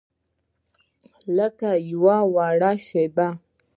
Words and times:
لکه 1.37 1.69
یوه 1.91 2.17
وړه 2.33 2.71
شیبه 2.85 3.27